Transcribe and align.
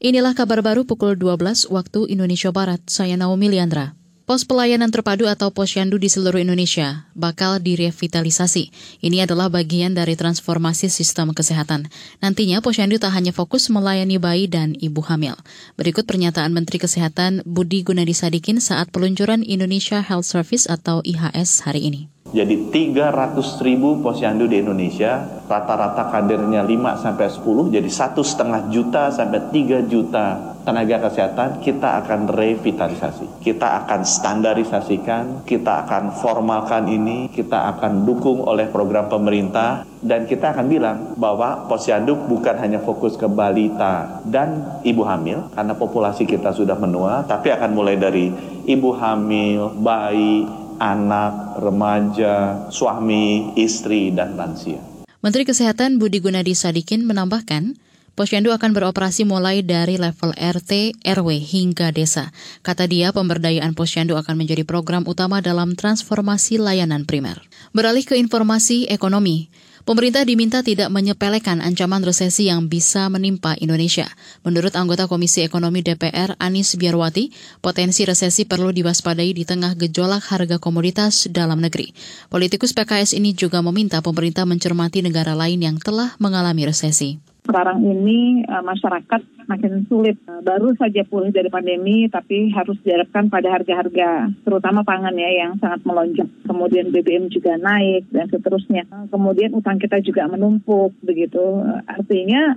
Inilah 0.00 0.32
kabar 0.32 0.64
baru 0.64 0.88
pukul 0.88 1.12
12 1.12 1.68
waktu 1.68 2.08
Indonesia 2.08 2.48
Barat. 2.48 2.80
Saya 2.88 3.20
Naomi 3.20 3.52
Liandra. 3.52 3.92
Pos 4.24 4.48
pelayanan 4.48 4.88
terpadu 4.88 5.28
atau 5.28 5.52
posyandu 5.52 6.00
di 6.00 6.08
seluruh 6.08 6.40
Indonesia 6.40 7.04
bakal 7.12 7.60
direvitalisasi. 7.60 8.72
Ini 9.04 9.28
adalah 9.28 9.52
bagian 9.52 9.92
dari 9.92 10.16
transformasi 10.16 10.88
sistem 10.88 11.36
kesehatan. 11.36 11.92
Nantinya 12.24 12.64
posyandu 12.64 12.96
tak 12.96 13.12
hanya 13.12 13.36
fokus 13.36 13.68
melayani 13.68 14.16
bayi 14.16 14.48
dan 14.48 14.72
ibu 14.80 15.04
hamil. 15.04 15.36
Berikut 15.76 16.08
pernyataan 16.08 16.56
Menteri 16.56 16.80
Kesehatan 16.80 17.44
Budi 17.44 17.84
Gunadi 17.84 18.16
Sadikin 18.16 18.56
saat 18.56 18.88
peluncuran 18.88 19.44
Indonesia 19.44 20.00
Health 20.00 20.24
Service 20.24 20.64
atau 20.64 21.04
IHS 21.04 21.68
hari 21.68 21.92
ini. 21.92 22.08
Jadi 22.30 22.70
300 22.70 23.58
ribu 23.66 23.98
posyandu 23.98 24.46
di 24.46 24.62
Indonesia, 24.62 25.42
rata-rata 25.50 26.14
kadernya 26.14 26.62
5 26.62 27.02
sampai 27.02 27.26
10, 27.26 27.74
jadi 27.74 27.90
satu 27.90 28.22
setengah 28.22 28.70
juta 28.70 29.10
sampai 29.10 29.50
3 29.50 29.82
juta 29.90 30.54
tenaga 30.62 31.10
kesehatan 31.10 31.58
kita 31.58 32.04
akan 32.04 32.30
revitalisasi. 32.30 33.42
Kita 33.42 33.82
akan 33.82 34.06
standarisasikan, 34.06 35.42
kita 35.42 35.88
akan 35.88 36.14
formalkan 36.22 36.86
ini, 36.86 37.32
kita 37.32 37.74
akan 37.76 38.06
dukung 38.06 38.46
oleh 38.46 38.70
program 38.70 39.10
pemerintah 39.10 39.82
dan 39.98 40.24
kita 40.24 40.54
akan 40.54 40.66
bilang 40.70 40.98
bahwa 41.18 41.66
posyandu 41.66 42.14
bukan 42.30 42.56
hanya 42.62 42.78
fokus 42.80 43.18
ke 43.18 43.26
balita 43.26 44.22
dan 44.22 44.80
ibu 44.86 45.02
hamil 45.02 45.50
karena 45.52 45.74
populasi 45.74 46.24
kita 46.28 46.54
sudah 46.54 46.78
menua, 46.78 47.26
tapi 47.26 47.50
akan 47.50 47.70
mulai 47.74 47.98
dari 47.98 48.30
ibu 48.70 48.94
hamil, 48.94 49.74
bayi, 49.80 50.59
anak, 50.80 51.60
remaja, 51.60 52.66
suami, 52.72 53.52
istri, 53.60 54.10
dan 54.10 54.34
lansia. 54.40 54.80
Menteri 55.20 55.44
Kesehatan 55.44 56.00
Budi 56.00 56.24
Gunadi 56.24 56.56
Sadikin 56.56 57.04
menambahkan, 57.04 57.76
Posyandu 58.20 58.52
akan 58.52 58.76
beroperasi 58.76 59.24
mulai 59.24 59.64
dari 59.64 59.96
level 59.96 60.36
RT, 60.36 61.00
RW 61.00 61.28
hingga 61.40 61.88
desa. 61.88 62.34
Kata 62.60 62.84
dia, 62.84 63.16
pemberdayaan 63.16 63.72
posyandu 63.72 64.18
akan 64.18 64.36
menjadi 64.36 64.60
program 64.66 65.08
utama 65.08 65.40
dalam 65.40 65.72
transformasi 65.72 66.60
layanan 66.60 67.08
primer. 67.08 67.40
Beralih 67.72 68.04
ke 68.04 68.20
informasi 68.20 68.90
ekonomi, 68.92 69.48
Pemerintah 69.88 70.28
diminta 70.28 70.60
tidak 70.60 70.92
menyepelekan 70.92 71.64
ancaman 71.64 72.04
resesi 72.04 72.52
yang 72.52 72.68
bisa 72.68 73.08
menimpa 73.08 73.56
Indonesia. 73.56 74.06
Menurut 74.44 74.76
anggota 74.76 75.08
Komisi 75.08 75.40
Ekonomi 75.40 75.80
DPR 75.80 76.36
Anis 76.36 76.76
Biarwati, 76.76 77.32
potensi 77.64 78.04
resesi 78.04 78.44
perlu 78.44 78.76
diwaspadai 78.76 79.32
di 79.32 79.48
tengah 79.48 79.72
gejolak 79.80 80.28
harga 80.28 80.60
komoditas 80.60 81.32
dalam 81.32 81.64
negeri. 81.64 81.96
Politikus 82.28 82.76
PKS 82.76 83.16
ini 83.16 83.32
juga 83.32 83.64
meminta 83.64 84.04
pemerintah 84.04 84.44
mencermati 84.44 85.00
negara 85.00 85.32
lain 85.32 85.64
yang 85.64 85.76
telah 85.80 86.12
mengalami 86.20 86.68
resesi 86.68 87.29
sekarang 87.44 87.82
ini 87.84 88.44
uh, 88.46 88.62
masyarakat 88.64 89.20
makin 89.48 89.84
sulit. 89.90 90.16
Uh, 90.28 90.40
baru 90.44 90.76
saja 90.78 91.02
pulih 91.08 91.34
dari 91.34 91.50
pandemi, 91.50 92.06
tapi 92.06 92.52
harus 92.54 92.78
diharapkan 92.86 93.26
pada 93.32 93.50
harga-harga, 93.50 94.30
terutama 94.46 94.86
pangan 94.86 95.14
ya, 95.16 95.30
yang 95.44 95.52
sangat 95.58 95.82
melonjak. 95.82 96.28
Kemudian 96.46 96.92
BBM 96.94 97.32
juga 97.32 97.56
naik 97.58 98.06
dan 98.12 98.30
seterusnya. 98.30 98.86
Uh, 98.92 99.06
kemudian 99.10 99.56
utang 99.56 99.80
kita 99.80 99.98
juga 100.04 100.28
menumpuk, 100.30 100.94
begitu. 101.02 101.42
Artinya 101.88 102.56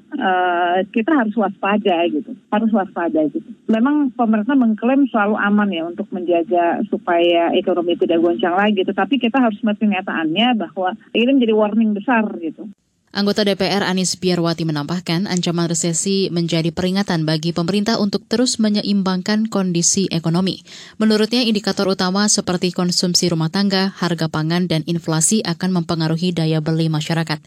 kita 0.94 1.12
harus 1.12 1.36
waspada 1.36 2.06
gitu, 2.08 2.32
harus 2.54 2.72
waspada 2.72 3.26
gitu. 3.30 3.46
Memang 3.68 4.14
pemerintah 4.16 4.56
mengklaim 4.56 5.10
selalu 5.10 5.36
aman 5.36 5.70
ya 5.74 5.84
untuk 5.88 6.08
menjaga 6.14 6.80
supaya 6.88 7.52
ekonomi 7.56 7.98
tidak 7.98 8.22
goncang 8.22 8.56
lagi, 8.56 8.86
tetapi 8.86 9.20
kita 9.20 9.42
harus 9.42 9.60
melihat 9.62 9.82
kenyataannya 9.84 10.48
bahwa 10.58 10.96
ini 11.12 11.32
menjadi 11.36 11.54
warning 11.56 11.92
besar 11.98 12.24
gitu. 12.40 12.70
Anggota 13.14 13.46
DPR 13.46 13.86
Anies 13.86 14.18
Biarwati 14.18 14.66
menambahkan 14.66 15.30
ancaman 15.30 15.70
resesi 15.70 16.34
menjadi 16.34 16.74
peringatan 16.74 17.30
bagi 17.30 17.54
pemerintah 17.54 18.02
untuk 18.02 18.26
terus 18.26 18.58
menyeimbangkan 18.58 19.54
kondisi 19.54 20.10
ekonomi. 20.10 20.66
Menurutnya 20.98 21.46
indikator 21.46 21.86
utama 21.86 22.26
seperti 22.26 22.74
konsumsi 22.74 23.30
rumah 23.30 23.54
tangga, 23.54 23.94
harga 24.02 24.34
pangan, 24.34 24.66
dan 24.66 24.82
inflasi 24.90 25.46
akan 25.46 25.86
mempengaruhi 25.86 26.34
daya 26.34 26.58
beli 26.58 26.90
masyarakat. 26.90 27.38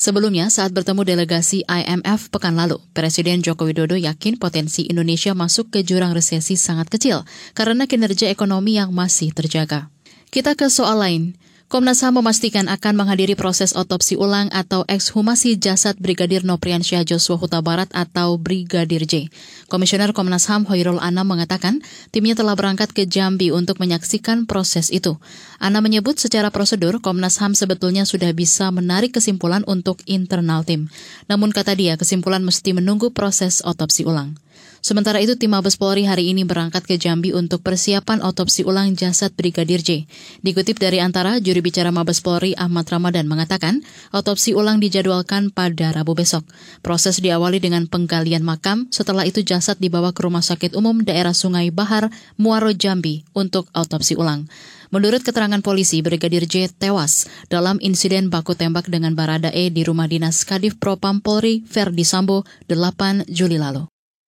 Sebelumnya, 0.00 0.48
saat 0.48 0.72
bertemu 0.72 1.04
delegasi 1.04 1.68
IMF 1.68 2.32
pekan 2.32 2.56
lalu, 2.56 2.80
Presiden 2.96 3.44
Joko 3.44 3.68
Widodo 3.68 4.00
yakin 4.00 4.40
potensi 4.40 4.88
Indonesia 4.88 5.36
masuk 5.36 5.68
ke 5.68 5.84
jurang 5.84 6.16
resesi 6.16 6.56
sangat 6.56 6.88
kecil 6.88 7.28
karena 7.52 7.84
kinerja 7.84 8.32
ekonomi 8.32 8.80
yang 8.80 8.96
masih 8.96 9.36
terjaga. 9.36 9.92
Kita 10.32 10.56
ke 10.56 10.72
soal 10.72 10.96
lain. 11.04 11.36
Komnas 11.70 12.02
HAM 12.02 12.18
memastikan 12.18 12.66
akan 12.66 12.98
menghadiri 12.98 13.38
proses 13.38 13.78
otopsi 13.78 14.18
ulang 14.18 14.50
atau 14.50 14.82
ekshumasi 14.90 15.54
jasad 15.54 15.94
Brigadir 16.02 16.42
Nopriansyah 16.42 17.06
Joshua 17.06 17.38
Huta 17.38 17.62
Barat 17.62 17.86
atau 17.94 18.42
Brigadir 18.42 19.06
J. 19.06 19.30
Komisioner 19.70 20.10
Komnas 20.10 20.50
HAM 20.50 20.66
Hoirul 20.66 20.98
Anam 20.98 21.30
mengatakan 21.30 21.78
timnya 22.10 22.34
telah 22.34 22.58
berangkat 22.58 22.90
ke 22.90 23.06
Jambi 23.06 23.54
untuk 23.54 23.78
menyaksikan 23.78 24.50
proses 24.50 24.90
itu. 24.90 25.22
Ana 25.62 25.78
menyebut 25.78 26.18
secara 26.18 26.50
prosedur 26.50 26.98
Komnas 26.98 27.38
HAM 27.38 27.54
sebetulnya 27.54 28.02
sudah 28.02 28.34
bisa 28.34 28.74
menarik 28.74 29.14
kesimpulan 29.14 29.62
untuk 29.70 30.02
internal 30.10 30.66
tim. 30.66 30.90
Namun 31.30 31.54
kata 31.54 31.78
dia 31.78 31.94
kesimpulan 31.94 32.42
mesti 32.42 32.74
menunggu 32.74 33.14
proses 33.14 33.62
otopsi 33.62 34.02
ulang. 34.02 34.34
Sementara 34.80 35.20
itu, 35.20 35.36
tim 35.36 35.52
Mabes 35.52 35.76
Polri 35.76 36.08
hari 36.08 36.32
ini 36.32 36.48
berangkat 36.48 36.88
ke 36.88 36.96
Jambi 36.96 37.36
untuk 37.36 37.60
persiapan 37.60 38.24
otopsi 38.24 38.64
ulang 38.64 38.96
jasad 38.96 39.28
Brigadir 39.36 39.84
J. 39.84 40.08
Dikutip 40.40 40.80
dari 40.80 41.04
antara, 41.04 41.36
juri 41.36 41.60
bicara 41.60 41.92
Mabes 41.92 42.24
Polri 42.24 42.56
Ahmad 42.56 42.88
Ramadan 42.88 43.28
mengatakan, 43.28 43.84
otopsi 44.08 44.56
ulang 44.56 44.80
dijadwalkan 44.80 45.52
pada 45.52 45.92
Rabu 45.92 46.16
besok. 46.16 46.48
Proses 46.80 47.20
diawali 47.20 47.60
dengan 47.60 47.84
penggalian 47.92 48.40
makam, 48.40 48.88
setelah 48.88 49.28
itu 49.28 49.44
jasad 49.44 49.76
dibawa 49.76 50.16
ke 50.16 50.24
Rumah 50.24 50.40
Sakit 50.40 50.72
Umum 50.72 51.04
Daerah 51.04 51.36
Sungai 51.36 51.68
Bahar, 51.68 52.08
Muaro 52.40 52.72
Jambi 52.72 53.28
untuk 53.36 53.68
otopsi 53.76 54.16
ulang. 54.16 54.48
Menurut 54.90 55.22
keterangan 55.22 55.62
polisi, 55.62 56.02
Brigadir 56.02 56.48
J 56.48 56.72
tewas 56.72 57.28
dalam 57.46 57.78
insiden 57.78 58.26
baku 58.26 58.58
tembak 58.58 58.90
dengan 58.90 59.14
Barada 59.14 59.52
E 59.54 59.70
di 59.70 59.86
rumah 59.86 60.10
dinas 60.10 60.42
Kadif 60.42 60.82
Propam 60.82 61.22
Polri 61.22 61.62
Verdi 61.62 62.02
Sambo 62.02 62.42
8 62.66 63.28
Juli 63.30 63.54
lalu. 63.54 63.99